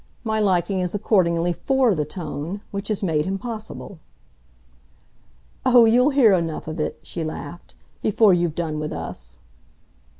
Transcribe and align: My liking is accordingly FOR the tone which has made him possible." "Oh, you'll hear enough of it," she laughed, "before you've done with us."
My 0.23 0.39
liking 0.39 0.79
is 0.79 0.95
accordingly 0.95 1.53
FOR 1.53 1.93
the 1.93 2.05
tone 2.05 2.61
which 2.71 2.87
has 2.87 3.03
made 3.03 3.25
him 3.25 3.37
possible." 3.37 3.99
"Oh, 5.63 5.85
you'll 5.85 6.09
hear 6.09 6.33
enough 6.33 6.67
of 6.67 6.79
it," 6.79 6.97
she 7.03 7.23
laughed, 7.23 7.75
"before 8.01 8.33
you've 8.33 8.55
done 8.55 8.79
with 8.79 8.91
us." 8.91 9.41